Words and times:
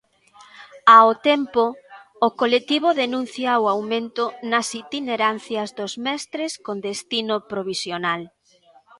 Ao 0.97 1.11
tempo, 1.29 1.63
o 2.27 2.29
colectivo 2.39 2.89
denuncia 3.01 3.61
o 3.63 3.65
aumento 3.73 4.23
nas 4.51 4.67
itinerancias 4.81 5.69
dos 5.79 5.93
mestres 6.05 6.51
con 6.65 6.77
destino 6.89 7.35
provisional. 7.51 8.21